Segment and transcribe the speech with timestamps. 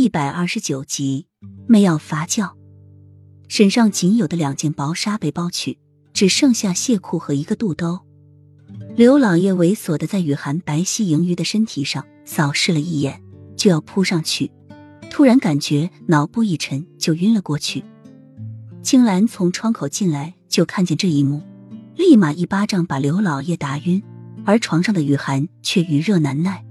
[0.00, 1.26] 一百二十九集，
[1.66, 2.52] 媚药发酵。
[3.48, 5.78] 身上仅有的两件薄纱被剥去，
[6.14, 8.00] 只剩下亵裤和一个肚兜。
[8.96, 13.22] 刘老爷猥琐的在雨涵白皙盈余的身体上扫视了一眼，
[13.58, 14.50] 就要扑上去，
[15.10, 17.84] 突然感觉脑部一沉，就晕了过去。
[18.82, 21.42] 青兰从窗口进来，就看见这一幕，
[21.94, 24.02] 立马一巴掌把刘老爷打晕，
[24.46, 26.64] 而床上的雨涵却余热难耐。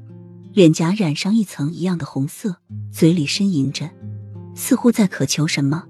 [0.60, 2.58] 脸颊染上一层一样的红色，
[2.92, 3.90] 嘴里呻吟着，
[4.54, 5.86] 似乎在渴求什么。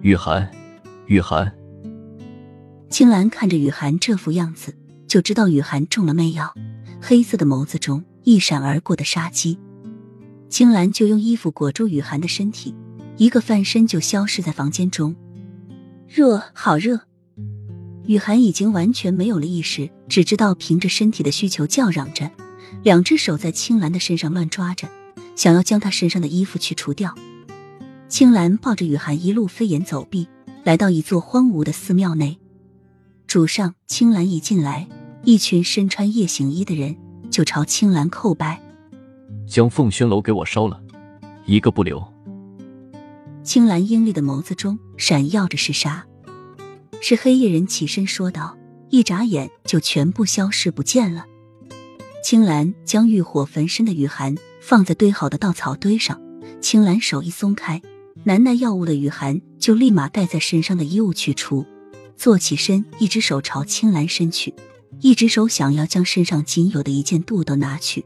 [0.00, 0.50] 雨涵，
[1.06, 1.54] 雨涵。
[2.90, 6.52] 青兰看着雨涵这副样子，就知道雨涵中了媚药，
[7.00, 9.56] 黑色的眸子中一闪而过的杀机。
[10.48, 12.74] 青兰就用衣服裹住雨涵的身体，
[13.16, 15.14] 一个翻身就消失在房间中。
[16.08, 17.02] 热，好热！
[18.06, 22.28] 雨涵已经完全没有了意识，只知道凭着身体的需求叫嚷着。
[22.82, 24.88] 两只手在青兰的身上乱抓着，
[25.36, 27.14] 想要将她身上的衣服去除掉。
[28.08, 30.28] 青兰抱着雨涵一路飞檐走壁，
[30.64, 32.38] 来到一座荒芜的寺庙内。
[33.26, 34.88] 主上，青兰一进来，
[35.24, 36.96] 一群身穿夜行衣的人
[37.30, 38.62] 就朝青兰叩拜
[39.46, 40.80] ：“将凤轩楼给我烧了，
[41.44, 42.02] 一个不留。”
[43.44, 46.06] 青兰英丽的眸子中闪耀着是杀，
[47.02, 48.56] 是黑夜人起身说道，
[48.88, 51.26] 一眨眼就全部消失不见了。
[52.30, 56.20] 青兰将欲火焚身的雨涵放在堆好的稻草堆上，
[56.60, 57.80] 青兰手一松开，
[58.24, 61.64] 难耐药物的雨涵就立马盖在身上的衣物去除，
[62.18, 64.52] 坐起身，一只手朝青兰伸去，
[65.00, 68.04] 一只手想要将身上仅有的一件肚兜拿去。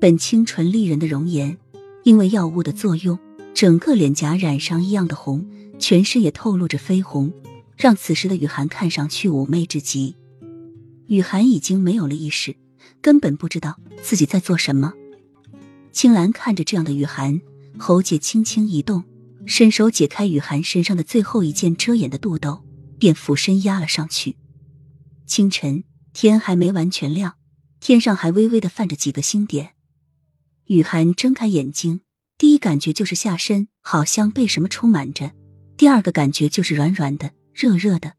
[0.00, 1.58] 本清纯丽人的容颜，
[2.04, 3.18] 因为药物的作用，
[3.52, 5.46] 整个脸颊染上异样的红，
[5.78, 7.30] 全身也透露着绯红，
[7.76, 10.16] 让此时的雨涵看上去妩媚至极。
[11.08, 12.56] 雨涵已经没有了意识。
[13.00, 14.92] 根本不知道自己在做什么。
[15.92, 17.40] 青兰看着这样的雨涵，
[17.78, 19.04] 喉结轻轻一动，
[19.46, 22.64] 伸手解开雨涵身上的最后一件遮掩的肚兜，
[22.98, 24.36] 便俯身压了上去。
[25.26, 27.36] 清晨，天还没完全亮，
[27.80, 29.72] 天上还微微的泛着几个星点。
[30.66, 32.00] 雨涵睁开眼睛，
[32.36, 35.32] 第一感觉就是下身好像被什么充满着，
[35.76, 38.14] 第二个感觉就是软软的、热热的，